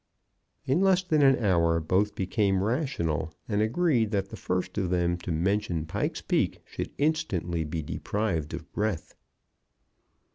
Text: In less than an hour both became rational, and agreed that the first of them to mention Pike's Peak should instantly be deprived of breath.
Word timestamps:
In 0.65 0.81
less 0.81 1.03
than 1.03 1.21
an 1.21 1.37
hour 1.37 1.79
both 1.79 2.15
became 2.15 2.63
rational, 2.63 3.31
and 3.47 3.61
agreed 3.61 4.09
that 4.09 4.29
the 4.29 4.35
first 4.35 4.75
of 4.79 4.89
them 4.89 5.15
to 5.17 5.31
mention 5.31 5.85
Pike's 5.85 6.23
Peak 6.23 6.59
should 6.65 6.91
instantly 6.97 7.63
be 7.63 7.83
deprived 7.83 8.55
of 8.55 8.71
breath. 8.73 9.13